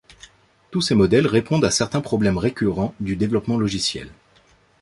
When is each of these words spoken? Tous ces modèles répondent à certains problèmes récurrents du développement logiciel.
Tous 0.71 0.81
ces 0.81 0.95
modèles 0.95 1.27
répondent 1.27 1.63
à 1.63 1.69
certains 1.69 2.01
problèmes 2.01 2.39
récurrents 2.39 2.95
du 2.99 3.15
développement 3.15 3.57
logiciel. 3.59 4.09